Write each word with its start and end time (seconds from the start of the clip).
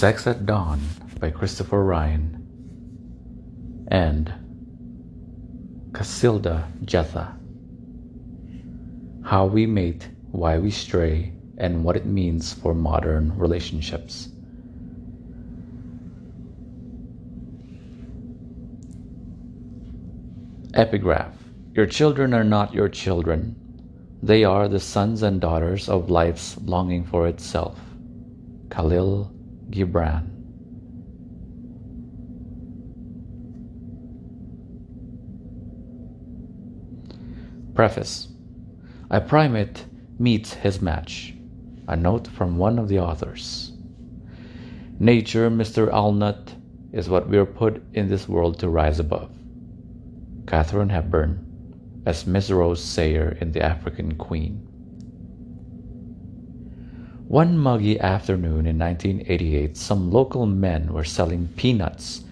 Sex 0.00 0.26
at 0.26 0.46
Dawn 0.46 0.80
by 1.18 1.30
Christopher 1.30 1.84
Ryan 1.84 3.84
and 3.88 4.32
Cacilda 5.92 6.66
Jetha. 6.86 7.36
How 9.22 9.44
we 9.44 9.66
mate, 9.66 10.08
why 10.30 10.56
we 10.56 10.70
stray, 10.70 11.34
and 11.58 11.84
what 11.84 11.98
it 11.98 12.06
means 12.06 12.50
for 12.50 12.74
modern 12.74 13.36
relationships. 13.36 14.30
Epigraph 20.72 21.34
Your 21.74 21.84
children 21.84 22.32
are 22.32 22.42
not 22.42 22.72
your 22.72 22.88
children. 22.88 23.54
They 24.22 24.44
are 24.44 24.66
the 24.66 24.80
sons 24.80 25.22
and 25.22 25.42
daughters 25.42 25.90
of 25.90 26.08
life's 26.08 26.56
longing 26.62 27.04
for 27.04 27.28
itself. 27.28 27.78
Khalil 28.70 29.30
Gibran. 29.70 30.26
Preface 37.74 38.28
A 39.10 39.20
primate 39.20 39.86
meets 40.18 40.54
his 40.54 40.82
match. 40.82 41.34
A 41.88 41.96
note 41.96 42.26
from 42.26 42.58
one 42.58 42.78
of 42.78 42.88
the 42.88 42.98
authors. 42.98 43.72
Nature, 44.98 45.50
Mr. 45.50 45.90
Allnut, 45.90 46.54
is 46.92 47.08
what 47.08 47.28
we 47.28 47.38
are 47.38 47.46
put 47.46 47.82
in 47.94 48.08
this 48.08 48.28
world 48.28 48.58
to 48.58 48.68
rise 48.68 49.00
above. 49.00 49.30
Katharine 50.46 50.90
Hepburn, 50.90 52.02
as 52.04 52.26
Miss 52.26 52.50
Rose 52.50 52.82
Sayre 52.82 53.38
in 53.40 53.52
The 53.52 53.62
African 53.62 54.16
Queen. 54.16 54.69
One 57.30 57.56
muggy 57.56 58.00
afternoon 58.00 58.66
in 58.66 58.76
1988, 58.76 59.76
some 59.76 60.10
local 60.10 60.46
men 60.46 60.92
were 60.92 61.04
selling 61.04 61.46
peanuts 61.54 62.24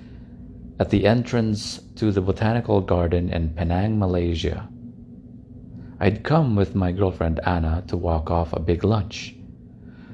at 0.80 0.90
the 0.90 1.06
entrance 1.06 1.80
to 1.94 2.10
the 2.10 2.20
botanical 2.20 2.80
garden 2.80 3.30
in 3.32 3.50
Penang, 3.50 4.00
Malaysia. 4.00 4.68
I'd 6.00 6.24
come 6.24 6.56
with 6.56 6.74
my 6.74 6.90
girlfriend 6.90 7.38
Anna 7.46 7.84
to 7.86 7.96
walk 7.96 8.32
off 8.32 8.52
a 8.52 8.58
big 8.58 8.82
lunch. 8.82 9.36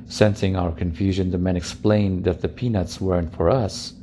Sensing 0.05 0.55
our 0.55 0.71
confusion, 0.71 1.31
the 1.31 1.39
men 1.39 1.57
explained 1.57 2.25
that 2.25 2.43
the 2.43 2.49
peanuts 2.51 3.01
weren't 3.01 3.35
for 3.35 3.49
us, 3.49 3.95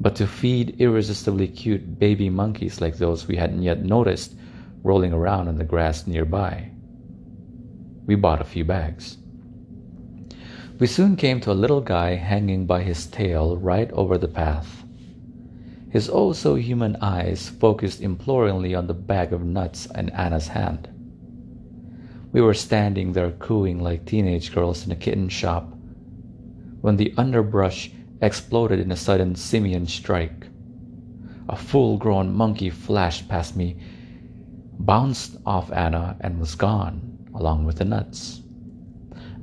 but 0.00 0.16
to 0.16 0.26
feed 0.26 0.80
irresistibly 0.80 1.46
cute 1.46 1.98
baby 1.98 2.30
monkeys 2.30 2.80
like 2.80 2.96
those 2.96 3.28
we 3.28 3.36
hadn't 3.36 3.62
yet 3.62 3.84
noticed 3.84 4.34
rolling 4.82 5.12
around 5.12 5.48
in 5.48 5.58
the 5.58 5.62
grass 5.62 6.06
nearby. 6.06 6.70
We 8.06 8.14
bought 8.14 8.40
a 8.40 8.44
few 8.44 8.64
bags. 8.64 9.18
We 10.76 10.88
soon 10.88 11.14
came 11.14 11.40
to 11.40 11.52
a 11.52 11.54
little 11.54 11.80
guy 11.80 12.16
hanging 12.16 12.66
by 12.66 12.82
his 12.82 13.06
tail 13.06 13.56
right 13.56 13.90
over 13.92 14.18
the 14.18 14.26
path. 14.26 14.84
His 15.88 16.10
oh 16.12 16.32
so 16.32 16.56
human 16.56 16.96
eyes 16.96 17.48
focused 17.48 18.00
imploringly 18.00 18.74
on 18.74 18.88
the 18.88 18.94
bag 18.94 19.32
of 19.32 19.44
nuts 19.44 19.86
in 19.94 20.10
Anna's 20.10 20.48
hand. 20.48 20.88
We 22.32 22.40
were 22.40 22.54
standing 22.54 23.12
there 23.12 23.30
cooing 23.30 23.78
like 23.78 24.04
teenage 24.04 24.52
girls 24.52 24.84
in 24.84 24.90
a 24.90 24.96
kitten 24.96 25.28
shop 25.28 25.72
when 26.80 26.96
the 26.96 27.14
underbrush 27.16 27.92
exploded 28.20 28.80
in 28.80 28.90
a 28.90 28.96
sudden 28.96 29.36
simian 29.36 29.86
strike. 29.86 30.48
A 31.48 31.54
full 31.54 31.98
grown 31.98 32.34
monkey 32.34 32.70
flashed 32.70 33.28
past 33.28 33.54
me, 33.54 33.76
bounced 34.80 35.36
off 35.46 35.70
Anna, 35.70 36.16
and 36.20 36.40
was 36.40 36.56
gone, 36.56 37.28
along 37.32 37.64
with 37.64 37.76
the 37.76 37.84
nuts. 37.84 38.42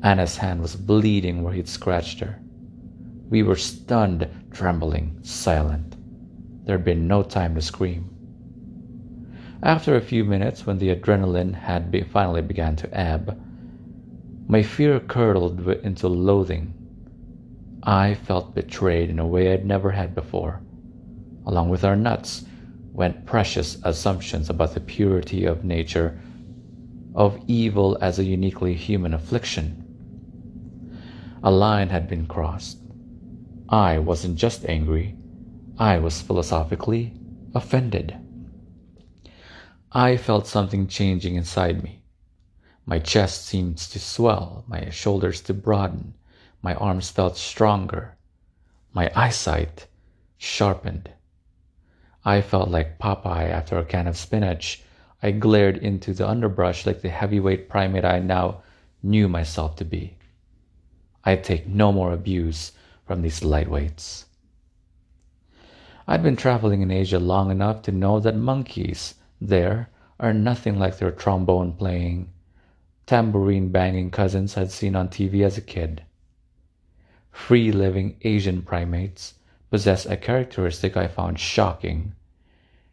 Anna's 0.04 0.38
hand 0.38 0.62
was 0.62 0.76
bleeding 0.76 1.44
where 1.44 1.54
he'd 1.54 1.68
scratched 1.68 2.20
her. 2.22 2.40
We 3.30 3.44
were 3.44 3.56
stunned, 3.56 4.28
trembling, 4.52 5.20
silent. 5.22 5.96
There'd 6.66 6.84
been 6.84 7.08
no 7.08 7.24
time 7.24 7.56
to 7.56 7.62
scream. 7.62 8.10
After 9.64 9.96
a 9.96 10.02
few 10.02 10.26
minutes, 10.26 10.66
when 10.66 10.80
the 10.80 10.90
adrenaline 10.90 11.54
had 11.54 11.92
be 11.92 12.02
finally 12.02 12.42
begun 12.42 12.76
to 12.78 13.00
ebb, 13.00 13.40
my 14.48 14.64
fear 14.64 15.00
curdled 15.00 15.68
into 15.84 16.08
loathing. 16.08 16.74
I 17.84 18.16
felt 18.16 18.56
betrayed 18.56 19.10
in 19.10 19.20
a 19.20 19.28
way 19.28 19.54
I'd 19.54 19.66
never 19.66 19.92
had 19.92 20.16
before. 20.16 20.62
Along 21.46 21.70
with 21.70 21.84
our 21.84 21.96
nuts 21.96 22.44
went 22.92 23.26
precious 23.26 23.78
assumptions 23.84 24.50
about 24.50 24.74
the 24.74 24.80
purity 24.80 25.46
of 25.46 25.64
nature, 25.64 26.20
of 27.14 27.40
evil 27.48 27.98
as 28.02 28.20
a 28.20 28.24
uniquely 28.24 28.74
human 28.74 29.14
affliction. 29.14 29.81
A 31.44 31.50
line 31.50 31.90
had 31.90 32.08
been 32.08 32.28
crossed. 32.28 32.78
I 33.68 33.98
wasn't 33.98 34.38
just 34.38 34.64
angry, 34.66 35.16
I 35.80 35.98
was 35.98 36.22
philosophically 36.22 37.14
offended. 37.56 38.16
I 39.92 40.18
felt 40.18 40.46
something 40.46 40.86
changing 40.88 41.36
inside 41.36 41.82
me. 41.84 42.04
My 42.86 43.00
chest 43.00 43.46
seemed 43.46 43.80
to 43.80 44.00
swell, 44.00 44.64
my 44.68 44.92
shoulders 44.92 45.42
to 45.42 45.54
broaden, 45.56 46.14
my 46.62 46.76
arms 46.76 47.10
felt 47.10 47.38
stronger, 47.38 48.16
my 48.94 49.12
eyesight 49.16 49.88
sharpened. 50.38 51.10
I 52.24 52.42
felt 52.42 52.70
like 52.70 53.00
Popeye 53.00 53.50
after 53.50 53.80
a 53.80 53.86
can 53.86 54.06
of 54.06 54.16
spinach. 54.16 54.84
I 55.24 55.32
glared 55.32 55.78
into 55.78 56.14
the 56.14 56.30
underbrush 56.30 56.86
like 56.86 57.02
the 57.02 57.10
heavyweight 57.10 57.68
primate 57.68 58.06
I 58.06 58.20
now 58.20 58.62
knew 59.02 59.28
myself 59.28 59.76
to 59.78 59.86
be. 59.86 60.18
I 61.24 61.36
take 61.36 61.68
no 61.68 61.92
more 61.92 62.12
abuse 62.14 62.72
from 63.06 63.22
these 63.22 63.42
lightweights. 63.42 64.26
I'd 66.08 66.24
been 66.24 66.36
traveling 66.36 66.82
in 66.82 66.92
Asia 66.92 67.20
long 67.20 67.52
enough 67.52 67.82
to 67.84 67.92
know 67.92 68.20
that 68.20 68.36
monkeys 68.36 69.16
there 69.40 69.90
are 70.20 70.34
nothing 70.34 70.78
like 70.78 70.98
their 70.98 71.12
trombone 71.12 71.74
playing, 71.74 72.30
tambourine 73.06 73.70
banging 73.70 74.12
cousins 74.12 74.58
I'd 74.58 74.72
seen 74.72 74.96
on 74.96 75.10
TV 75.10 75.44
as 75.46 75.58
a 75.58 75.62
kid. 75.62 76.04
Free 77.32 77.72
living 77.72 78.18
Asian 78.22 78.62
primates 78.62 79.36
possess 79.70 80.06
a 80.06 80.18
characteristic 80.18 80.98
I 80.98 81.08
found 81.08 81.40
shocking 81.40 82.14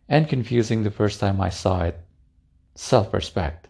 and 0.09 0.29
confusing 0.29 0.83
the 0.83 0.91
first 0.91 1.21
time 1.21 1.41
I 1.41 1.51
saw 1.51 1.85
it 1.85 2.01
self 2.75 3.13
respect. 3.13 3.68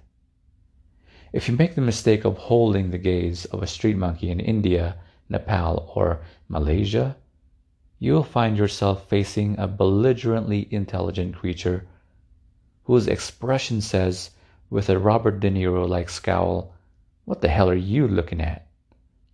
If 1.33 1.49
you 1.49 1.57
make 1.57 1.75
the 1.75 1.83
mistake 1.83 2.25
of 2.25 2.39
holding 2.39 2.91
the 2.91 2.99
gaze 2.99 3.45
of 3.47 3.63
a 3.63 3.67
street 3.67 3.97
monkey 3.97 4.31
in 4.31 4.41
India, 4.41 4.97
Nepal, 5.29 5.93
or 5.95 6.21
Malaysia, 6.49 7.17
you 7.99 8.15
will 8.15 8.25
find 8.25 8.57
yourself 8.57 9.09
facing 9.09 9.59
a 9.59 9.69
belligerently 9.69 10.67
intelligent 10.71 11.37
creature 11.37 11.87
whose 12.85 13.07
expression 13.07 13.83
says, 13.83 14.31
with 14.71 14.89
a 14.89 14.99
Robert 14.99 15.41
De 15.41 15.51
Niro 15.51 15.87
like 15.87 16.09
scowl, 16.09 16.73
What 17.27 17.43
the 17.43 17.49
hell 17.49 17.69
are 17.69 17.75
you 17.75 18.09
looking 18.09 18.41
at? 18.41 18.67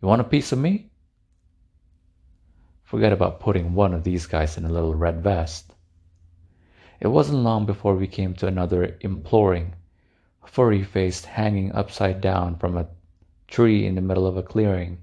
You 0.02 0.08
want 0.08 0.20
a 0.20 0.24
piece 0.24 0.50
of 0.50 0.58
me? 0.58 0.90
Forget 2.82 3.12
about 3.12 3.38
putting 3.38 3.74
one 3.74 3.94
of 3.94 4.02
these 4.02 4.26
guys 4.26 4.56
in 4.56 4.64
a 4.64 4.72
little 4.72 4.94
red 4.94 5.22
vest. 5.22 5.72
It 6.98 7.08
wasn't 7.08 7.44
long 7.44 7.66
before 7.66 7.94
we 7.94 8.08
came 8.08 8.34
to 8.34 8.48
another 8.48 8.96
imploring, 9.00 9.74
furry 10.46 10.82
faced 10.82 11.26
hanging 11.26 11.72
upside 11.72 12.20
down 12.20 12.56
from 12.56 12.76
a 12.76 12.86
tree 13.48 13.86
in 13.86 13.94
the 13.94 14.00
middle 14.00 14.26
of 14.26 14.36
a 14.36 14.42
clearing. 14.42 14.98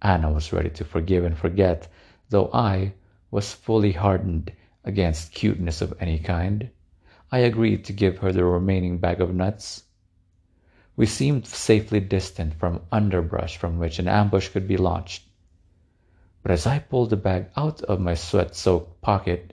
Anna 0.00 0.30
was 0.30 0.52
ready 0.52 0.70
to 0.70 0.84
forgive 0.84 1.24
and 1.24 1.36
forget, 1.36 1.88
though 2.30 2.50
I 2.52 2.94
was 3.30 3.52
fully 3.52 3.92
hardened 3.92 4.52
against 4.84 5.32
cuteness 5.32 5.82
of 5.82 5.94
any 6.00 6.18
kind. 6.18 6.70
I 7.30 7.38
agreed 7.40 7.84
to 7.84 7.92
give 7.92 8.18
her 8.18 8.32
the 8.32 8.44
remaining 8.44 8.98
bag 8.98 9.20
of 9.20 9.34
nuts. 9.34 9.84
We 10.96 11.06
seemed 11.06 11.46
safely 11.46 12.00
distant 12.00 12.54
from 12.54 12.80
underbrush 12.90 13.56
from 13.56 13.78
which 13.78 13.98
an 13.98 14.08
ambush 14.08 14.48
could 14.48 14.66
be 14.66 14.76
launched. 14.76 15.24
But 16.42 16.52
as 16.52 16.66
I 16.66 16.78
pulled 16.78 17.10
the 17.10 17.16
bag 17.16 17.50
out 17.56 17.82
of 17.82 18.00
my 18.00 18.14
sweat 18.14 18.54
soaked 18.56 19.00
pocket, 19.00 19.52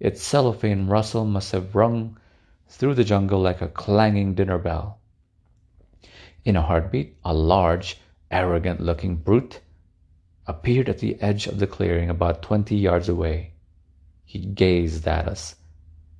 its 0.00 0.22
cellophane 0.22 0.86
rustle 0.86 1.24
must 1.24 1.52
have 1.52 1.74
rung 1.74 2.16
through 2.72 2.94
the 2.94 3.04
jungle 3.04 3.38
like 3.38 3.60
a 3.60 3.68
clanging 3.68 4.34
dinner 4.34 4.56
bell. 4.56 4.98
In 6.42 6.56
a 6.56 6.62
heartbeat, 6.62 7.18
a 7.22 7.34
large, 7.34 8.00
arrogant 8.30 8.80
looking 8.80 9.16
brute 9.16 9.60
appeared 10.46 10.88
at 10.88 10.98
the 10.98 11.20
edge 11.20 11.46
of 11.46 11.58
the 11.58 11.66
clearing 11.66 12.08
about 12.08 12.42
twenty 12.42 12.74
yards 12.74 13.10
away. 13.10 13.52
He 14.24 14.38
gazed 14.38 15.06
at 15.06 15.28
us, 15.28 15.54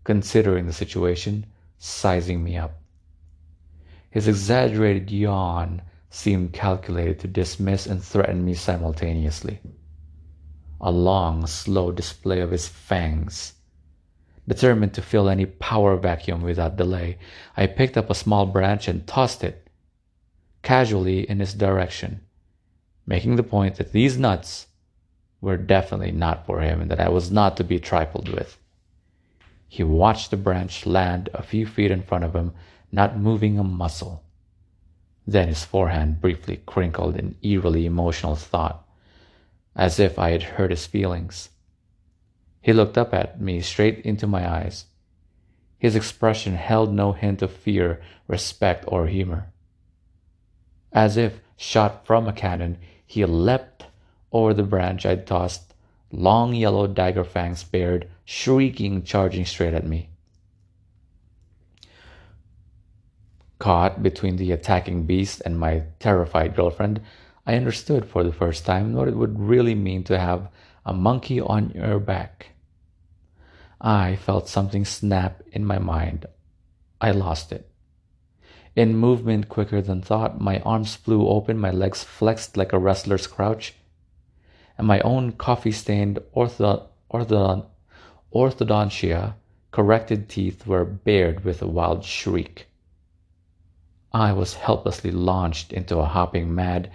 considering 0.04 0.66
the 0.66 0.74
situation, 0.74 1.46
sizing 1.78 2.44
me 2.44 2.58
up. 2.58 2.82
His 4.10 4.28
exaggerated 4.28 5.10
yawn 5.10 5.80
seemed 6.10 6.52
calculated 6.52 7.18
to 7.20 7.28
dismiss 7.28 7.86
and 7.86 8.04
threaten 8.04 8.44
me 8.44 8.52
simultaneously. 8.52 9.58
A 10.82 10.90
long, 10.90 11.46
slow 11.46 11.90
display 11.92 12.40
of 12.40 12.50
his 12.50 12.68
fangs 12.68 13.54
Determined 14.46 14.94
to 14.94 15.02
fill 15.02 15.28
any 15.28 15.46
power 15.46 15.96
vacuum 15.96 16.42
without 16.42 16.76
delay, 16.76 17.18
I 17.56 17.66
picked 17.66 17.96
up 17.96 18.10
a 18.10 18.14
small 18.14 18.46
branch 18.46 18.88
and 18.88 19.06
tossed 19.06 19.44
it 19.44 19.68
casually 20.62 21.28
in 21.28 21.40
his 21.40 21.54
direction. 21.54 22.20
making 23.06 23.36
the 23.36 23.42
point 23.42 23.76
that 23.76 23.92
these 23.92 24.18
nuts 24.18 24.68
were 25.40 25.56
definitely 25.56 26.12
not 26.12 26.46
for 26.46 26.60
him 26.60 26.80
and 26.80 26.90
that 26.90 27.00
I 27.00 27.08
was 27.08 27.30
not 27.30 27.56
to 27.56 27.64
be 27.64 27.80
trifled 27.80 28.28
with. 28.28 28.58
He 29.68 29.82
watched 29.82 30.30
the 30.30 30.36
branch 30.36 30.86
land 30.86 31.28
a 31.34 31.42
few 31.42 31.66
feet 31.66 31.90
in 31.90 32.02
front 32.02 32.24
of 32.24 32.34
him, 32.34 32.52
not 32.92 33.18
moving 33.18 33.58
a 33.58 33.64
muscle. 33.64 34.22
Then 35.26 35.48
his 35.48 35.64
forehand 35.64 36.20
briefly 36.20 36.62
crinkled 36.66 37.16
in 37.16 37.36
eerily 37.42 37.86
emotional 37.86 38.36
thought, 38.36 38.86
as 39.74 39.98
if 39.98 40.18
I 40.18 40.30
had 40.30 40.42
hurt 40.42 40.70
his 40.70 40.86
feelings. 40.86 41.48
He 42.62 42.72
looked 42.72 42.96
up 42.96 43.12
at 43.12 43.40
me 43.40 43.60
straight 43.60 43.98
into 44.06 44.26
my 44.28 44.48
eyes. 44.48 44.86
His 45.78 45.96
expression 45.96 46.54
held 46.54 46.94
no 46.94 47.12
hint 47.12 47.42
of 47.42 47.50
fear, 47.50 48.00
respect, 48.28 48.84
or 48.86 49.08
humor. 49.08 49.52
As 50.92 51.16
if 51.16 51.40
shot 51.56 52.06
from 52.06 52.28
a 52.28 52.32
cannon, 52.32 52.78
he 53.04 53.24
leapt 53.24 53.86
over 54.30 54.54
the 54.54 54.62
branch 54.62 55.04
I'd 55.04 55.26
tossed, 55.26 55.74
long 56.12 56.54
yellow 56.54 56.86
dagger 56.86 57.24
fangs 57.24 57.64
bared, 57.64 58.08
shrieking, 58.24 59.02
charging 59.02 59.44
straight 59.44 59.74
at 59.74 59.86
me. 59.86 60.10
Caught 63.58 64.02
between 64.02 64.36
the 64.36 64.52
attacking 64.52 65.04
beast 65.04 65.42
and 65.44 65.58
my 65.58 65.82
terrified 65.98 66.54
girlfriend, 66.54 67.00
I 67.44 67.56
understood 67.56 68.04
for 68.04 68.22
the 68.22 68.32
first 68.32 68.64
time 68.64 68.92
what 68.92 69.08
it 69.08 69.16
would 69.16 69.40
really 69.40 69.74
mean 69.74 70.04
to 70.04 70.18
have 70.18 70.48
a 70.84 70.92
monkey 70.92 71.40
on 71.40 71.70
your 71.70 71.98
back. 72.00 72.48
I 73.80 74.16
felt 74.16 74.48
something 74.48 74.84
snap 74.84 75.42
in 75.52 75.64
my 75.64 75.78
mind. 75.78 76.26
I 77.00 77.10
lost 77.10 77.52
it. 77.52 77.68
In 78.74 78.96
movement 78.96 79.48
quicker 79.48 79.82
than 79.82 80.00
thought, 80.00 80.40
my 80.40 80.60
arms 80.60 80.94
flew 80.96 81.28
open, 81.28 81.58
my 81.58 81.70
legs 81.70 82.02
flexed 82.02 82.56
like 82.56 82.72
a 82.72 82.78
wrestler's 82.78 83.26
crouch, 83.26 83.74
and 84.78 84.86
my 84.86 85.00
own 85.00 85.32
coffee 85.32 85.72
stained 85.72 86.20
ortho- 86.34 86.86
ortho- 87.12 87.66
orthodontia 88.34 89.34
corrected 89.72 90.28
teeth 90.28 90.66
were 90.66 90.84
bared 90.84 91.44
with 91.44 91.60
a 91.60 91.66
wild 91.66 92.04
shriek. 92.04 92.66
I 94.12 94.32
was 94.32 94.54
helplessly 94.54 95.10
launched 95.10 95.72
into 95.72 95.98
a 95.98 96.04
hopping, 96.04 96.54
mad, 96.54 96.90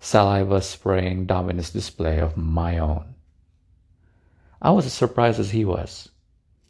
saliva 0.00 0.60
spraying 0.60 1.26
dominance 1.26 1.70
display 1.70 2.18
of 2.18 2.36
my 2.36 2.78
own. 2.78 3.14
I 4.60 4.70
was 4.70 4.86
as 4.86 4.92
surprised 4.92 5.38
as 5.38 5.50
he 5.50 5.64
was. 5.64 6.08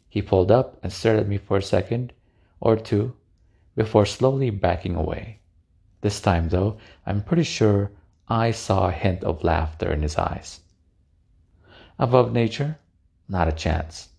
He 0.09 0.21
pulled 0.21 0.51
up 0.51 0.77
and 0.83 0.93
stared 0.93 1.19
at 1.19 1.27
me 1.27 1.37
for 1.37 1.57
a 1.57 1.61
second 1.61 2.13
or 2.59 2.75
two 2.75 3.15
before 3.75 4.05
slowly 4.05 4.49
backing 4.49 4.95
away. 4.95 5.39
This 6.01 6.21
time, 6.21 6.49
though, 6.49 6.77
I'm 7.05 7.23
pretty 7.23 7.43
sure 7.43 7.91
I 8.27 8.51
saw 8.51 8.87
a 8.87 8.91
hint 8.91 9.23
of 9.23 9.43
laughter 9.43 9.91
in 9.91 10.01
his 10.01 10.17
eyes. 10.17 10.61
Above 11.97 12.31
nature? 12.31 12.77
Not 13.27 13.47
a 13.47 13.51
chance. 13.51 14.09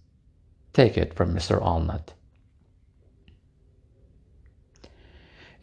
Take 0.73 0.99
it 0.99 1.15
from 1.15 1.35
Mr. 1.35 1.61
Allnut. 1.63 2.13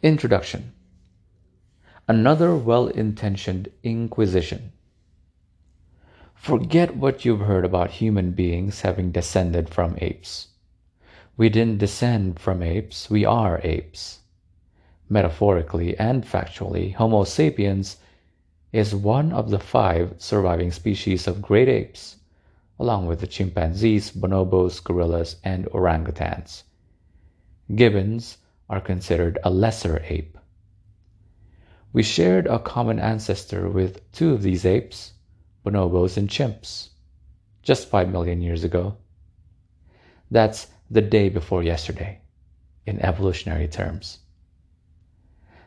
Introduction 0.02 0.72
Another 2.06 2.56
well 2.56 2.88
intentioned 2.88 3.68
inquisition. 3.82 4.72
Forget 6.40 6.96
what 6.96 7.24
you've 7.24 7.40
heard 7.40 7.64
about 7.64 7.90
human 7.90 8.30
beings 8.30 8.80
having 8.80 9.10
descended 9.10 9.68
from 9.68 9.98
apes. 10.00 10.48
We 11.36 11.50
didn't 11.50 11.78
descend 11.78 12.38
from 12.38 12.62
apes, 12.62 13.10
we 13.10 13.24
are 13.24 13.60
apes. 13.62 14.20
Metaphorically 15.10 15.98
and 15.98 16.24
factually, 16.24 16.94
Homo 16.94 17.24
sapiens 17.24 17.98
is 18.72 18.94
one 18.94 19.32
of 19.32 19.50
the 19.50 19.58
five 19.58 20.14
surviving 20.18 20.70
species 20.70 21.26
of 21.26 21.42
great 21.42 21.68
apes, 21.68 22.16
along 22.78 23.06
with 23.06 23.20
the 23.20 23.26
chimpanzees, 23.26 24.10
bonobos, 24.10 24.82
gorillas, 24.82 25.36
and 25.44 25.66
orangutans. 25.66 26.62
Gibbons 27.74 28.38
are 28.70 28.80
considered 28.80 29.38
a 29.44 29.50
lesser 29.50 30.02
ape. 30.08 30.38
We 31.92 32.02
shared 32.02 32.46
a 32.46 32.58
common 32.58 32.98
ancestor 32.98 33.68
with 33.68 34.10
two 34.12 34.32
of 34.32 34.42
these 34.42 34.64
apes, 34.64 35.12
bonobos, 35.68 36.16
and 36.16 36.28
chimps 36.28 36.88
just 37.62 37.88
5 37.88 38.10
million 38.10 38.40
years 38.40 38.64
ago. 38.64 38.96
That's 40.30 40.68
the 40.90 41.02
day 41.02 41.28
before 41.28 41.62
yesterday 41.62 42.20
in 42.86 43.00
evolutionary 43.00 43.68
terms. 43.68 44.20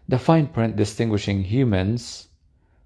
The 0.07 0.18
fine 0.18 0.48
print 0.48 0.75
distinguishing 0.75 1.44
humans 1.44 2.27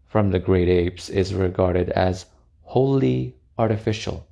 from 0.05 0.31
the 0.31 0.39
great 0.39 0.67
apes 0.67 1.09
is 1.09 1.33
regarded 1.33 1.89
as 1.91 2.25
wholly 2.63 3.35
artificial 3.57 4.27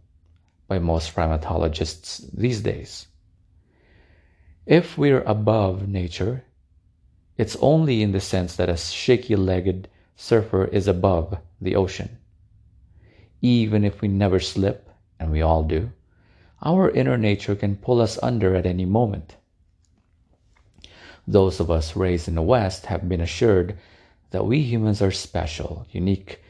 by 0.68 0.80
most 0.80 1.16
primatologists 1.16 2.30
these 2.34 2.62
days. 2.62 3.08
If 4.66 4.98
we're 4.98 5.24
above 5.24 5.88
nature, 5.88 6.44
it's 7.38 7.58
only 7.62 8.02
in 8.02 8.12
the 8.12 8.22
sense 8.22 8.56
that 8.58 8.70
a 8.70 8.78
shaky 8.78 9.36
legged 9.36 9.88
surfer 10.16 10.66
is 10.66 10.88
above 10.88 11.38
the 11.62 11.76
ocean 11.76 12.18
even 13.44 13.84
if 13.84 14.00
we 14.00 14.08
never 14.08 14.40
slip, 14.40 14.90
and 15.20 15.30
we 15.30 15.42
all 15.42 15.66
do, 15.66 15.92
our 16.62 16.90
inner 16.92 17.18
nature 17.18 17.56
can 17.56 17.76
pull 17.76 18.00
us 18.00 18.18
under 18.24 18.56
at 18.56 18.66
any 18.66 18.86
moment. 18.86 19.36
Those 21.28 21.60
of 21.60 21.70
us 21.70 21.94
raised 21.94 22.30
in 22.30 22.36
the 22.36 22.42
West 22.42 22.86
have 22.86 23.10
been 23.10 23.20
assured 23.20 23.78
that 24.32 24.46
we 24.46 24.62
humans 24.62 25.02
are 25.02 25.12
special, 25.12 25.86
unique 25.92 26.42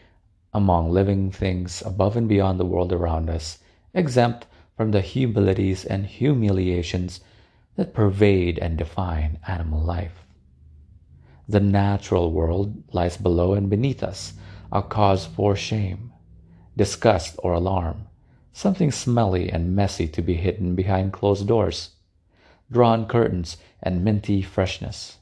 among 0.54 0.92
living 0.92 1.31
things 1.31 1.81
above 1.84 2.16
and 2.16 2.30
beyond 2.30 2.60
the 2.60 2.66
world 2.66 2.94
around 2.94 3.28
us, 3.28 3.57
exempt 3.96 4.46
from 4.78 4.92
the 4.92 5.01
humilities 5.01 5.86
and 5.86 6.06
humiliations 6.06 7.22
that 7.75 7.96
pervade 7.96 8.60
and 8.60 8.78
define 8.78 9.39
animal 9.48 9.81
life. 9.81 10.28
The 11.50 11.60
natural 11.60 12.31
world 12.31 12.84
lies 12.94 13.18
below 13.18 13.56
and 13.56 13.68
beneath 13.68 14.04
us, 14.04 14.34
a 14.72 14.84
cause 14.84 15.25
for 15.25 15.56
shame 15.56 16.12
disgust, 16.75 17.36
or 17.40 17.54
alarm, 17.54 18.08
something 18.52 18.92
smelly 18.92 19.50
and 19.50 19.75
messy 19.75 20.08
to 20.08 20.22
be 20.22 20.34
hidden 20.34 20.75
behind 20.75 21.14
closed 21.14 21.48
doors, 21.48 21.92
drawn 22.72 23.06
curtains, 23.06 23.58
and 23.81 24.04
minty 24.04 24.42
freshness. 24.42 25.18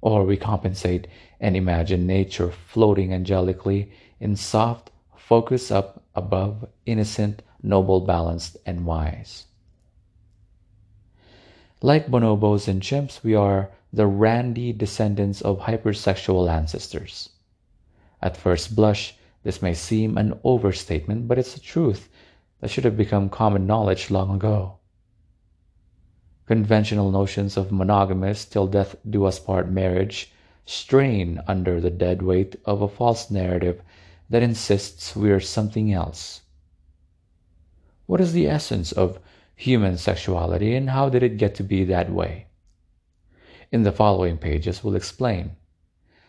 Or 0.00 0.24
we 0.24 0.36
compensate 0.36 1.06
and 1.40 1.56
imagine 1.56 2.06
nature 2.06 2.50
floating 2.50 3.12
angelically 3.12 3.90
in 4.20 4.36
soft 4.36 4.90
focus 5.16 5.70
up 5.70 6.02
above, 6.14 6.66
innocent, 6.86 7.42
noble, 7.62 8.00
balanced, 8.00 8.56
and 8.64 8.86
wise. 8.86 9.44
Like 11.82 12.08
bonobos 12.08 12.66
and 12.66 12.82
chimps, 12.82 13.22
we 13.22 13.34
are 13.34 13.70
the 13.92 14.06
randy 14.06 14.72
descendants 14.72 15.40
of 15.40 15.60
hypersexual 15.60 16.50
ancestors. 16.50 17.30
At 18.20 18.36
first 18.36 18.74
blush, 18.74 19.14
this 19.42 19.62
may 19.62 19.74
seem 19.74 20.18
an 20.18 20.38
overstatement, 20.44 21.28
but 21.28 21.38
it's 21.38 21.56
a 21.56 21.60
truth 21.60 22.08
that 22.60 22.70
should 22.70 22.84
have 22.84 22.96
become 22.96 23.28
common 23.28 23.66
knowledge 23.66 24.10
long 24.10 24.34
ago. 24.34 24.78
Conventional 26.46 27.10
notions 27.10 27.56
of 27.56 27.70
monogamous 27.70 28.44
till 28.44 28.66
death 28.66 28.96
do 29.08 29.24
us 29.24 29.38
part 29.38 29.70
marriage 29.70 30.32
strain 30.64 31.40
under 31.46 31.80
the 31.80 31.90
dead 31.90 32.22
weight 32.22 32.56
of 32.64 32.82
a 32.82 32.88
false 32.88 33.30
narrative 33.30 33.80
that 34.28 34.42
insists 34.42 35.16
we're 35.16 35.40
something 35.40 35.92
else. 35.92 36.42
What 38.06 38.20
is 38.20 38.32
the 38.32 38.48
essence 38.48 38.92
of 38.92 39.18
human 39.54 39.98
sexuality 39.98 40.74
and 40.74 40.90
how 40.90 41.08
did 41.08 41.22
it 41.22 41.36
get 41.36 41.54
to 41.56 41.62
be 41.62 41.84
that 41.84 42.10
way? 42.10 42.46
In 43.70 43.82
the 43.82 43.92
following 43.92 44.38
pages, 44.38 44.82
we'll 44.82 44.96
explain 44.96 45.56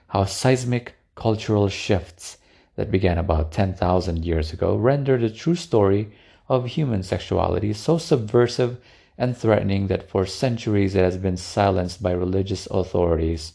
how 0.07 0.25
seismic 0.25 0.95
cultural 1.15 1.69
shifts 1.69 2.37
that 2.79 2.89
began 2.89 3.17
about 3.17 3.51
10,000 3.51 4.23
years 4.23 4.53
ago 4.53 4.73
render 4.73 5.17
the 5.17 5.29
true 5.29 5.53
story 5.53 6.13
of 6.47 6.65
human 6.65 7.03
sexuality 7.03 7.73
so 7.73 7.97
subversive 7.97 8.79
and 9.17 9.35
threatening 9.35 9.87
that 9.87 10.09
for 10.09 10.25
centuries 10.25 10.95
it 10.95 11.03
has 11.03 11.17
been 11.17 11.35
silenced 11.35 12.01
by 12.01 12.11
religious 12.11 12.67
authorities, 12.67 13.51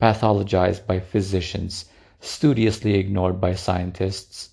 pathologized 0.00 0.86
by 0.86 0.98
physicians, 0.98 1.84
studiously 2.18 2.94
ignored 2.94 3.38
by 3.38 3.54
scientists, 3.54 4.48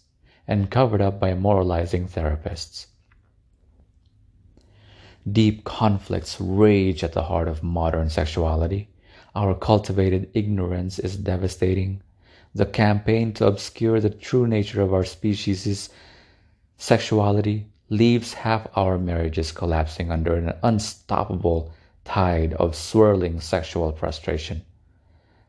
and 0.46 0.70
covered 0.70 1.00
up 1.00 1.18
by 1.18 1.34
moralizing 1.34 2.10
therapists. 2.10 2.88
Deep 5.32 5.64
conflicts 5.64 6.42
rage 6.42 7.06
at 7.06 7.14
the 7.14 7.24
heart 7.24 7.48
of 7.48 7.64
modern 7.64 8.10
sexuality. 8.10 8.90
Our 9.34 9.56
cultivated 9.56 10.30
ignorance 10.34 11.00
is 11.00 11.16
devastating 11.16 12.02
the 12.54 12.66
campaign 12.66 13.34
to 13.34 13.48
obscure 13.48 14.00
the 14.00 14.10
true 14.10 14.48
nature 14.48 14.82
of 14.82 14.94
our 14.94 15.04
species' 15.04 15.90
sexuality 16.78 17.68
leaves 17.90 18.34
half 18.34 18.68
our 18.76 18.98
marriages 18.98 19.52
collapsing 19.52 20.12
under 20.12 20.36
an 20.36 20.54
unstoppable 20.64 21.72
tide 22.06 22.54
of 22.54 22.76
swirling 22.76 23.40
sexual 23.40 23.92
frustration. 23.92 24.64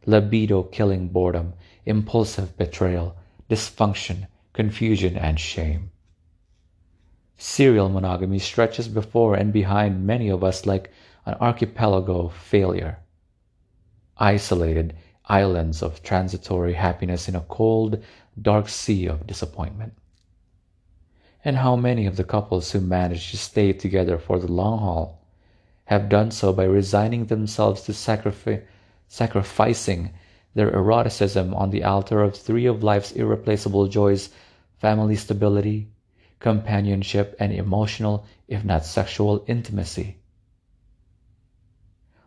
Libido 0.07 0.63
killing 0.63 1.09
boredom 1.09 1.53
impulsive 1.87 2.57
betrayal, 2.57 3.17
dysfunction, 3.49 4.27
confusion, 4.53 5.17
and 5.17 5.41
shame. 5.41 5.91
Serial 7.37 7.89
monogamy 7.89 8.39
stretches 8.39 8.89
before 8.89 9.35
and 9.35 9.53
behind 9.53 10.07
many 10.07 10.29
of 10.29 10.45
us 10.45 10.67
like 10.67 10.91
an 11.25 11.35
archipelago 11.41 12.27
of 12.27 12.35
failure. 12.35 12.99
Isolated 14.19 14.95
islands 15.31 15.81
of 15.81 16.03
transitory 16.03 16.73
happiness 16.75 17.29
in 17.29 17.37
a 17.37 17.41
cold, 17.41 18.03
dark 18.43 18.69
sea 18.69 19.07
of 19.07 19.29
disappointment. 19.29 19.95
And 21.45 21.59
how 21.59 21.77
many 21.77 22.05
of 22.07 22.17
the 22.17 22.25
couples 22.25 22.73
who 22.73 22.81
manage 22.81 23.31
to 23.31 23.37
stay 23.37 23.73
together 23.73 24.19
for 24.19 24.41
the 24.41 24.51
long 24.51 24.81
haul 24.81 25.21
have 25.85 26.09
done 26.09 26.33
so 26.33 26.53
by 26.53 26.65
resigning 26.65 27.27
themselves 27.27 27.83
to 27.83 27.95
sacrifice, 27.95 28.63
sacrificing 29.09 30.11
their 30.55 30.71
eroticism 30.71 31.55
on 31.55 31.71
the 31.71 31.85
altar 31.85 32.23
of 32.23 32.37
three 32.37 32.67
of 32.67 32.83
life's 32.83 33.13
irreplaceable 33.13 33.87
joys 33.87 34.31
family 34.79 35.15
stability, 35.15 35.89
companionship, 36.41 37.37
and 37.39 37.53
emotional, 37.53 38.25
if 38.49 38.65
not 38.65 38.85
sexual, 38.85 39.45
intimacy. 39.47 40.17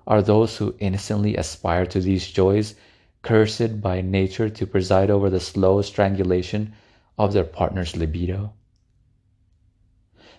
Are 0.06 0.22
those 0.22 0.58
who 0.58 0.76
innocently 0.80 1.36
aspire 1.36 1.86
to 1.88 2.00
these 2.00 2.28
joys 2.28 2.76
cursed 3.24 3.82
by 3.82 4.02
nature 4.02 4.50
to 4.50 4.68
preside 4.68 5.10
over 5.10 5.30
the 5.30 5.40
slow 5.40 5.82
strangulation 5.82 6.74
of 7.18 7.34
their 7.34 7.44
partner's 7.44 7.98
libido? 7.98 8.54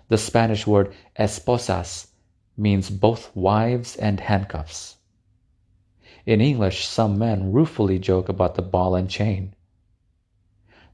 The 0.08 0.18
Spanish 0.18 0.66
word 0.66 0.94
esposas 1.18 2.08
means 2.56 2.90
both 2.90 3.34
wives 3.34 3.96
and 3.96 4.20
handcuffs. 4.20 4.96
In 6.26 6.40
English, 6.40 6.86
some 6.86 7.18
men 7.18 7.52
ruefully 7.52 7.98
joke 7.98 8.28
about 8.28 8.54
the 8.54 8.62
ball 8.62 8.94
and 8.94 9.10
chain. 9.10 9.54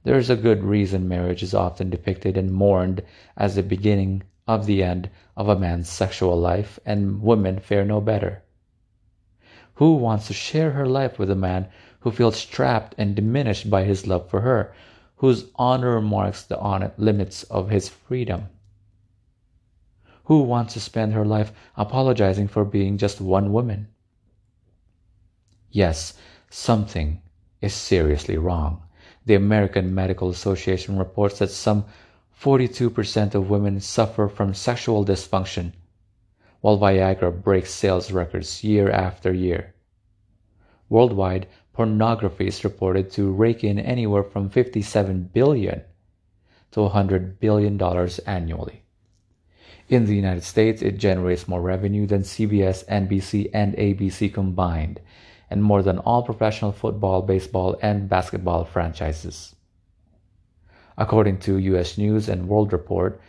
There 0.03 0.17
is 0.17 0.31
a 0.31 0.37
good 0.37 0.65
reason 0.65 1.09
marriage 1.09 1.43
is 1.43 1.55
often 1.55 1.91
depicted 1.91 2.37
and 2.37 2.53
mourned 2.53 3.03
as 3.37 3.55
the 3.55 3.63
beginning 3.63 4.23
of 4.49 4.67
the 4.67 4.83
end 4.83 5.11
of 5.37 5.49
a 5.49 5.59
man's 5.59 5.89
sexual 5.89 6.37
life, 6.37 6.79
and 6.87 7.21
women 7.23 7.59
fare 7.59 7.85
no 7.85 8.01
better. 8.01 8.43
Who 9.81 9.95
wants 9.95 10.27
to 10.27 10.35
share 10.35 10.73
her 10.73 10.85
life 10.85 11.19
with 11.19 11.31
a 11.31 11.35
man 11.35 11.69
who 12.01 12.11
feels 12.11 12.45
trapped 12.45 12.95
and 12.99 13.17
diminished 13.17 13.71
by 13.71 13.85
his 13.85 14.07
love 14.07 14.29
for 14.29 14.43
her, 14.43 14.75
whose 15.17 15.47
honor 15.55 16.03
marks 16.03 16.43
the 16.43 16.93
limits 16.99 17.45
of 17.45 17.71
his 17.71 17.89
freedom? 17.89 18.51
Who 20.25 20.43
wants 20.43 20.75
to 20.75 20.81
spend 20.81 21.15
her 21.15 21.25
life 21.25 21.53
apologizing 21.79 22.49
for 22.49 22.67
being 22.67 22.99
just 22.99 23.23
one 23.23 23.55
woman? 23.55 23.89
Yes, 25.71 26.13
something 26.51 27.23
is 27.63 27.73
seriously 27.73 28.37
wrong. 28.37 28.83
The 29.25 29.35
American 29.35 29.95
Medical 29.95 30.29
Association 30.29 30.99
reports 30.99 31.39
that 31.39 31.51
some 31.51 31.87
42% 32.39 33.35
of 33.35 33.49
women 33.49 33.81
suffer 33.81 34.29
from 34.29 34.53
sexual 34.53 35.07
dysfunction, 35.07 35.73
while 36.61 36.79
Viagra 36.79 37.31
breaks 37.43 37.73
sales 37.73 38.13
records 38.13 38.63
year 38.63 38.91
after 38.91 39.33
year. 39.33 39.75
Worldwide, 40.89 41.47
pornography 41.73 42.49
is 42.49 42.65
reported 42.65 43.11
to 43.13 43.33
rake 43.33 43.65
in 43.65 43.79
anywhere 43.79 44.25
from 44.25 44.51
57 44.51 45.31
billion 45.33 45.83
to 46.73 46.83
100 46.83 47.41
billion 47.41 47.77
dollars 47.77 48.19
annually. 48.21 48.83
In 49.89 50.07
the 50.07 50.15
United 50.15 50.45
States, 50.45 50.83
it 50.83 50.99
generates 50.99 51.49
more 51.49 51.61
revenue 51.61 52.07
than 52.07 52.23
CBS, 52.23 52.87
NBC, 52.87 53.51
and 53.53 53.75
ABC 53.75 54.33
combined, 54.33 55.01
and 55.51 55.65
more 55.65 55.83
than 55.83 55.99
all 55.99 56.23
professional 56.23 56.71
football, 56.71 57.23
baseball, 57.23 57.77
and 57.83 58.09
basketball 58.09 58.65
franchises. 58.65 59.57
According 60.97 61.39
to 61.41 61.59
US 61.59 61.99
News 61.99 62.29
and 62.29 62.49
World 62.49 62.73
Report, 62.73 63.21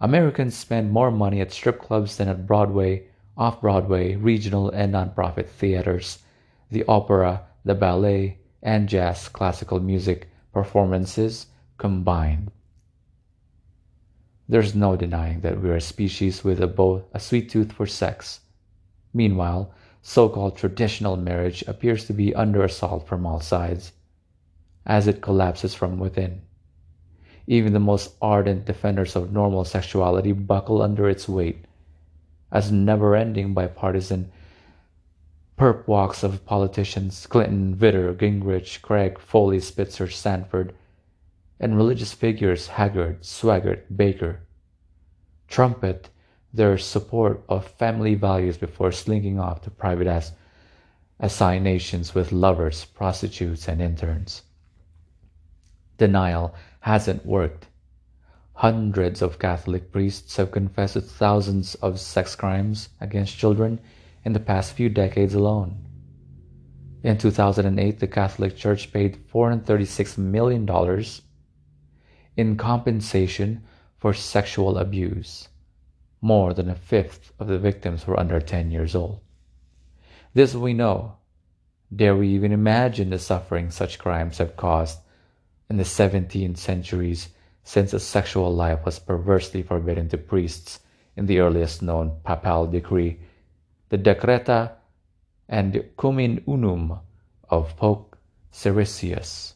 Americans 0.00 0.54
spend 0.54 0.92
more 0.92 1.10
money 1.10 1.40
at 1.40 1.52
strip 1.52 1.80
clubs 1.80 2.16
than 2.16 2.28
at 2.28 2.46
Broadway, 2.46 3.04
off 3.36 3.60
Broadway, 3.62 4.14
regional, 4.16 4.68
and 4.70 4.92
nonprofit 4.92 5.48
theaters, 5.48 6.18
the 6.70 6.84
opera, 6.86 7.42
the 7.64 7.74
ballet, 7.74 8.38
and 8.62 8.88
jazz 8.88 9.28
classical 9.28 9.80
music 9.80 10.28
performances 10.52 11.46
combined. 11.78 12.50
There's 14.48 14.74
no 14.74 14.96
denying 14.96 15.40
that 15.40 15.60
we're 15.60 15.76
a 15.76 15.80
species 15.80 16.44
with 16.44 16.60
a, 16.60 16.66
both 16.66 17.02
a 17.12 17.18
sweet 17.18 17.50
tooth 17.50 17.72
for 17.72 17.86
sex. 17.86 18.40
Meanwhile, 19.12 19.72
so-called 20.02 20.56
traditional 20.56 21.16
marriage 21.16 21.64
appears 21.66 22.04
to 22.06 22.12
be 22.12 22.34
under 22.34 22.62
assault 22.62 23.08
from 23.08 23.26
all 23.26 23.40
sides, 23.40 23.92
as 24.84 25.08
it 25.08 25.20
collapses 25.20 25.74
from 25.74 25.98
within. 25.98 26.42
Even 27.46 27.72
the 27.72 27.80
most 27.80 28.14
ardent 28.20 28.64
defenders 28.64 29.14
of 29.16 29.32
normal 29.32 29.64
sexuality 29.64 30.32
buckle 30.32 30.82
under 30.82 31.08
its 31.08 31.28
weight, 31.28 31.64
as 32.50 32.72
never-ending 32.72 33.54
bipartisan 33.54 34.30
perp 35.58 35.86
walks 35.86 36.22
of 36.22 36.44
politicians 36.44 37.26
Clinton, 37.26 37.74
Vitter, 37.74 38.14
Gingrich, 38.14 38.82
Craig, 38.82 39.18
Foley, 39.18 39.60
Spitzer, 39.60 40.08
Sanford, 40.08 40.74
and 41.58 41.76
religious 41.76 42.12
figures 42.12 42.66
Haggard, 42.66 43.22
Swaggart, 43.22 43.84
Baker 43.94 44.40
trumpet 45.48 46.08
their 46.52 46.78
support 46.78 47.42
of 47.48 47.66
family 47.66 48.14
values 48.14 48.56
before 48.56 48.92
slinking 48.92 49.38
off 49.38 49.62
to 49.62 49.70
private 49.70 50.06
as 50.06 50.32
assignations 51.20 52.14
with 52.14 52.32
lovers, 52.32 52.84
prostitutes, 52.84 53.68
and 53.68 53.80
interns. 53.80 54.42
Denial 55.98 56.54
hasn't 56.86 57.26
worked. 57.26 57.66
Hundreds 58.52 59.20
of 59.20 59.40
Catholic 59.40 59.90
priests 59.90 60.36
have 60.36 60.52
confessed 60.52 60.94
to 60.94 61.00
thousands 61.00 61.74
of 61.82 61.98
sex 61.98 62.36
crimes 62.36 62.90
against 63.00 63.36
children 63.36 63.80
in 64.24 64.32
the 64.32 64.38
past 64.38 64.72
few 64.72 64.88
decades 64.88 65.34
alone. 65.34 65.84
In 67.02 67.18
2008, 67.18 67.98
the 67.98 68.06
Catholic 68.06 68.56
Church 68.56 68.92
paid 68.92 69.18
$436 69.26 70.16
million 70.16 70.64
in 72.36 72.56
compensation 72.56 73.64
for 73.98 74.14
sexual 74.14 74.78
abuse. 74.78 75.48
More 76.20 76.54
than 76.54 76.70
a 76.70 76.76
fifth 76.76 77.32
of 77.40 77.48
the 77.48 77.58
victims 77.58 78.06
were 78.06 78.20
under 78.20 78.38
10 78.38 78.70
years 78.70 78.94
old. 78.94 79.18
This 80.34 80.54
we 80.54 80.72
know. 80.72 81.16
Dare 81.92 82.14
we 82.14 82.28
even 82.28 82.52
imagine 82.52 83.10
the 83.10 83.18
suffering 83.18 83.72
such 83.72 83.98
crimes 83.98 84.38
have 84.38 84.56
caused 84.56 85.00
in 85.68 85.76
the 85.76 85.84
17th 85.84 86.56
centuries 86.56 87.28
since 87.64 87.92
a 87.92 88.00
sexual 88.00 88.54
life 88.54 88.84
was 88.84 88.98
perversely 88.98 89.62
forbidden 89.62 90.08
to 90.08 90.18
priests 90.18 90.80
in 91.16 91.26
the 91.26 91.40
earliest 91.40 91.82
known 91.82 92.20
papal 92.24 92.66
decree, 92.66 93.18
the 93.88 93.98
Decreta 93.98 94.72
and 95.48 95.84
Cum 95.96 96.18
in 96.18 96.42
unum 96.46 97.00
of 97.48 97.76
Pope 97.76 98.16
Siricius, 98.52 99.54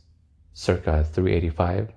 circa 0.52 1.04
385 1.04 1.92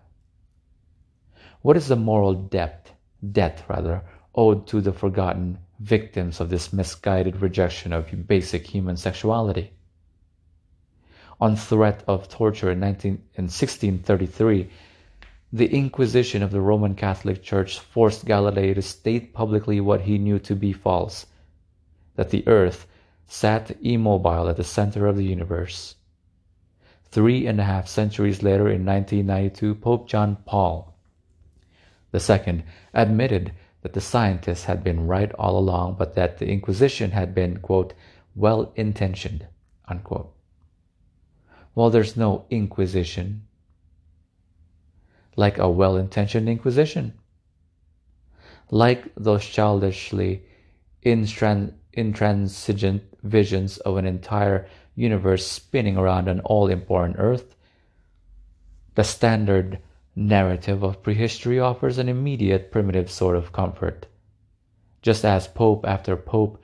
what 1.64 1.78
is 1.78 1.88
the 1.88 1.96
moral 1.96 2.34
depth, 2.34 2.92
debt 3.32 3.64
rather, 3.70 4.04
owed 4.36 4.68
to 4.68 4.82
the 4.82 4.92
forgotten 4.92 5.60
victims 5.80 6.42
of 6.42 6.50
this 6.50 6.74
misguided 6.74 7.42
rejection 7.42 7.94
of 7.94 8.28
basic 8.28 8.68
human 8.68 8.98
sexuality? 8.98 9.72
On 11.44 11.58
threat 11.58 12.06
of 12.08 12.30
torture 12.30 12.72
in, 12.72 12.80
19, 12.80 13.12
in 13.12 13.44
1633, 13.52 14.70
the 15.52 15.68
Inquisition 15.76 16.42
of 16.42 16.52
the 16.52 16.62
Roman 16.62 16.96
Catholic 16.96 17.44
Church 17.44 17.80
forced 17.80 18.24
Galileo 18.24 18.76
to 18.76 18.82
state 18.82 19.34
publicly 19.34 19.82
what 19.82 20.04
he 20.04 20.18
knew 20.18 20.40
to 20.40 20.56
be 20.56 20.72
false 20.72 21.26
that 22.16 22.30
the 22.30 22.48
earth 22.48 22.88
sat 23.28 23.76
immobile 23.82 24.48
at 24.48 24.56
the 24.56 24.64
center 24.64 25.06
of 25.06 25.18
the 25.18 25.26
universe. 25.26 25.96
Three 27.12 27.46
and 27.46 27.60
a 27.60 27.66
half 27.66 27.90
centuries 27.90 28.42
later, 28.42 28.70
in 28.70 28.86
1992, 28.86 29.76
Pope 29.76 30.08
John 30.08 30.38
Paul 30.46 30.96
second 32.18 32.64
admitted 32.94 33.52
that 33.82 33.92
the 33.92 34.00
scientists 34.00 34.64
had 34.64 34.82
been 34.82 35.08
right 35.08 35.34
all 35.34 35.58
along, 35.58 35.96
but 36.00 36.16
that 36.16 36.38
the 36.38 36.48
Inquisition 36.48 37.12
had 37.12 37.36
been, 37.36 37.58
quote, 37.58 37.94
well 38.34 38.72
intentioned, 38.78 39.46
unquote. 39.90 40.34
Well, 41.76 41.90
there's 41.90 42.16
no 42.16 42.46
Inquisition 42.50 43.48
like 45.36 45.58
a 45.58 45.70
well 45.70 45.98
intentioned 45.98 46.48
Inquisition. 46.48 47.14
Like 48.70 49.14
those 49.16 49.46
childishly 49.46 50.44
intransigent 51.04 53.04
visions 53.24 53.78
of 53.80 53.98
an 53.98 54.06
entire 54.06 54.68
universe 54.96 55.46
spinning 55.46 55.98
around 55.98 56.28
an 56.28 56.40
all 56.42 56.68
important 56.68 57.18
earth, 57.20 57.56
the 58.96 59.04
standard 59.04 59.80
narrative 60.16 60.84
of 60.84 61.02
prehistory 61.02 61.60
offers 61.60 61.98
an 61.98 62.08
immediate 62.08 62.72
primitive 62.72 63.10
sort 63.10 63.36
of 63.36 63.52
comfort. 63.52 64.06
Just 65.02 65.26
as 65.26 65.48
pope 65.48 65.86
after 65.86 66.16
pope 66.16 66.62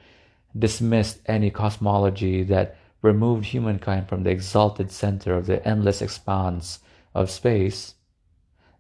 dismissed 0.58 1.20
any 1.26 1.50
cosmology 1.50 2.44
that 2.44 2.78
removed 3.02 3.46
humankind 3.46 4.08
from 4.08 4.24
the 4.24 4.30
exalted 4.30 4.92
center 4.92 5.36
of 5.36 5.46
the 5.46 5.66
endless 5.68 6.02
expanse 6.02 6.80
of 7.16 7.30
space, 7.30 7.96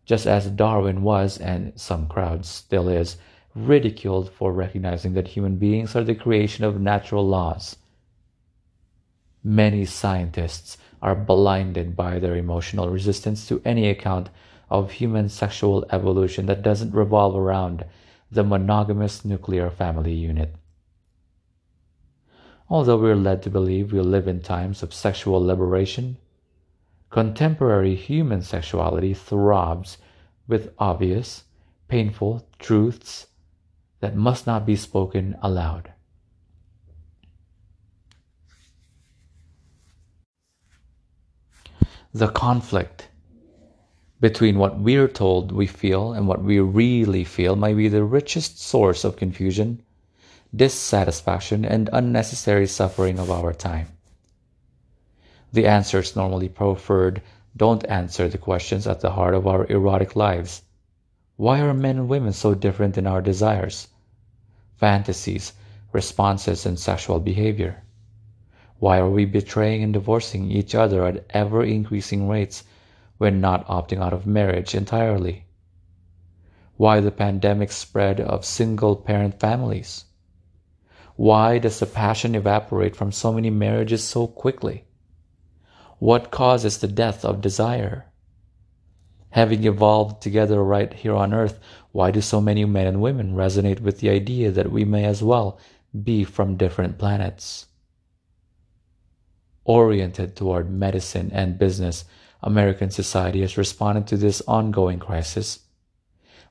just 0.05 0.27
as 0.27 0.49
Darwin 0.49 1.03
was, 1.03 1.37
and 1.37 1.71
some 1.79 2.07
crowds 2.07 2.49
still 2.49 2.89
is, 2.89 3.17
ridiculed 3.55 4.29
for 4.29 4.51
recognizing 4.53 5.13
that 5.13 5.27
human 5.27 5.57
beings 5.57 5.95
are 5.95 6.03
the 6.03 6.15
creation 6.15 6.63
of 6.63 6.79
natural 6.79 7.27
laws. 7.27 7.77
Many 9.43 9.85
scientists 9.85 10.77
are 11.01 11.15
blinded 11.15 11.95
by 11.95 12.19
their 12.19 12.35
emotional 12.35 12.89
resistance 12.89 13.47
to 13.47 13.61
any 13.63 13.89
account 13.89 14.29
of 14.69 14.91
human 14.91 15.29
sexual 15.29 15.85
evolution 15.91 16.45
that 16.47 16.61
doesn't 16.61 16.93
revolve 16.93 17.35
around 17.35 17.85
the 18.31 18.43
monogamous 18.43 19.25
nuclear 19.25 19.69
family 19.69 20.13
unit. 20.13 20.55
Although 22.71 22.97
we're 22.97 23.15
led 23.15 23.41
to 23.43 23.49
believe 23.49 23.91
we 23.91 23.99
live 23.99 24.27
in 24.27 24.41
times 24.41 24.83
of 24.83 24.93
sexual 24.93 25.43
liberation, 25.43 26.17
contemporary 27.09 27.95
human 27.95 28.43
sexuality 28.43 29.15
throbs 29.15 29.97
with 30.47 30.71
obvious, 30.77 31.45
painful 31.87 32.47
truths 32.59 33.25
that 34.01 34.15
must 34.15 34.45
not 34.45 34.67
be 34.67 34.75
spoken 34.75 35.35
aloud. 35.41 35.91
The 42.13 42.27
conflict 42.27 43.07
between 44.19 44.59
what 44.59 44.79
we're 44.79 45.07
told 45.07 45.51
we 45.51 45.65
feel 45.65 46.13
and 46.13 46.27
what 46.27 46.43
we 46.43 46.59
really 46.59 47.23
feel 47.23 47.55
might 47.55 47.77
be 47.77 47.87
the 47.87 48.03
richest 48.03 48.59
source 48.59 49.03
of 49.03 49.15
confusion 49.15 49.81
dissatisfaction, 50.55 51.63
and 51.63 51.89
unnecessary 51.93 52.65
suffering 52.65 53.19
of 53.19 53.29
our 53.29 53.53
time. 53.53 53.87
The 55.53 55.67
answers 55.67 56.15
normally 56.15 56.49
proffered 56.49 57.21
don't 57.55 57.85
answer 57.85 58.27
the 58.27 58.37
questions 58.37 58.87
at 58.87 59.01
the 59.01 59.11
heart 59.11 59.35
of 59.35 59.45
our 59.45 59.65
erotic 59.67 60.15
lives. 60.15 60.63
Why 61.37 61.61
are 61.61 61.73
men 61.73 61.97
and 61.97 62.09
women 62.09 62.33
so 62.33 62.55
different 62.55 62.97
in 62.97 63.05
our 63.05 63.21
desires, 63.21 63.89
fantasies, 64.75 65.53
responses, 65.91 66.65
and 66.65 66.79
sexual 66.79 67.19
behavior? 67.19 67.83
Why 68.79 68.97
are 68.97 69.09
we 69.09 69.25
betraying 69.25 69.83
and 69.83 69.93
divorcing 69.93 70.49
each 70.49 70.73
other 70.73 71.05
at 71.05 71.25
ever 71.29 71.63
increasing 71.63 72.27
rates 72.27 72.63
when 73.17 73.41
not 73.41 73.67
opting 73.67 74.01
out 74.01 74.13
of 74.13 74.25
marriage 74.25 74.73
entirely? 74.73 75.45
Why 76.77 77.01
the 77.01 77.11
pandemic 77.11 77.71
spread 77.71 78.19
of 78.19 78.45
single 78.45 78.95
parent 78.95 79.39
families? 79.39 80.05
Why 81.19 81.57
does 81.57 81.79
the 81.79 81.85
passion 81.85 82.33
evaporate 82.33 82.95
from 82.95 83.11
so 83.11 83.33
many 83.33 83.49
marriages 83.49 84.05
so 84.05 84.25
quickly? 84.25 84.85
What 85.97 86.31
causes 86.31 86.77
the 86.77 86.87
death 86.87 87.25
of 87.25 87.41
desire? 87.41 88.05
Having 89.31 89.65
evolved 89.65 90.21
together 90.21 90.63
right 90.63 90.93
here 90.93 91.13
on 91.13 91.33
earth, 91.33 91.59
why 91.91 92.11
do 92.11 92.21
so 92.21 92.39
many 92.39 92.63
men 92.63 92.87
and 92.87 93.01
women 93.01 93.35
resonate 93.35 93.81
with 93.81 93.99
the 93.99 94.09
idea 94.09 94.49
that 94.51 94.71
we 94.71 94.85
may 94.85 95.03
as 95.03 95.21
well 95.21 95.59
be 96.05 96.23
from 96.23 96.55
different 96.55 96.97
planets? 96.97 97.65
Oriented 99.65 100.37
toward 100.37 100.71
medicine 100.71 101.31
and 101.33 101.59
business, 101.59 102.05
American 102.41 102.91
society 102.91 103.41
has 103.41 103.57
responded 103.57 104.07
to 104.07 104.15
this 104.15 104.41
ongoing 104.47 104.99
crisis 104.99 105.59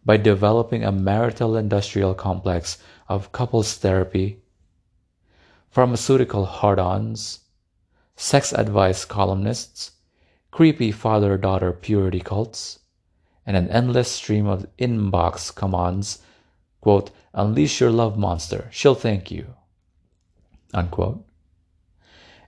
by 0.05 0.19
developing 0.19 0.85
a 0.85 0.93
marital 0.93 1.57
industrial 1.57 2.13
complex 2.13 2.77
of 3.09 3.33
couples 3.33 3.75
therapy, 3.75 4.43
pharmaceutical 5.79 6.45
hard-ons, 6.45 7.39
sex 8.17 8.53
advice 8.53 9.05
columnists, 9.05 9.93
creepy 10.51 10.91
father-daughter 10.91 11.71
purity 11.71 12.19
cults, 12.19 12.81
and 13.47 13.57
an 13.57 13.69
endless 13.69 14.11
stream 14.11 14.45
of 14.45 14.67
inbox 14.77 15.55
commands, 15.55 16.19
quote, 16.81 17.13
unleash 17.33 17.81
your 17.81 17.93
love 17.93 18.19
monster, 18.19 18.67
she'll 18.73 18.97
thank 18.97 19.31
you, 19.31 19.55
unquote. 20.75 21.25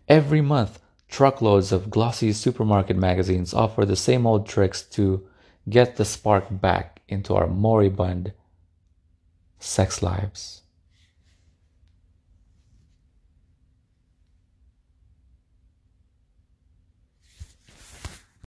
Every 0.09 0.41
month, 0.41 0.81
truckloads 1.07 1.71
of 1.71 1.89
glossy 1.89 2.33
supermarket 2.33 2.97
magazines 2.97 3.55
offer 3.55 3.85
the 3.85 3.95
same 3.95 4.27
old 4.27 4.49
tricks 4.49 4.83
to 4.97 5.25
get 5.69 5.95
the 5.95 6.05
spark 6.05 6.47
back 6.51 7.01
into 7.07 7.37
our 7.37 7.47
moribund 7.47 8.33
sex 9.61 10.03
lives. 10.03 10.60